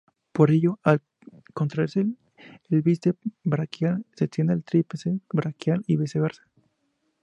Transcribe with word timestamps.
Por 0.31 0.49
ello, 0.49 0.79
al 0.81 1.03
contraerse 1.53 1.99
el 2.71 2.81
bíceps 2.81 3.19
braquial, 3.43 4.03
se 4.15 4.25
extiende 4.25 4.53
el 4.55 4.63
tríceps 4.63 5.05
braquial, 5.31 5.83
y 5.85 5.97
viceversa. 5.97 6.41